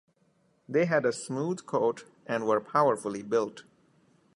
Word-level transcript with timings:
They 0.67 0.85
had 0.85 1.05
a 1.05 1.13
smooth 1.13 1.67
coat 1.67 2.05
and 2.25 2.47
were 2.47 2.59
powerfully 2.59 3.21
built. 3.21 3.65